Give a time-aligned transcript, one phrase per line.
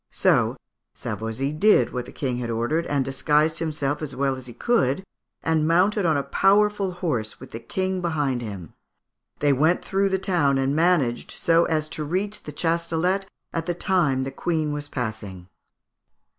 [0.09, 0.57] So
[0.95, 5.03] Savoisy did what the King had ordered, and disguised himself as well as he could,
[5.43, 8.73] and mounted on a powerful horse with the King behind him.
[9.41, 13.75] They went through the town, and managed so as to reach the Chastelet at the
[13.75, 15.49] time the Queen was passing.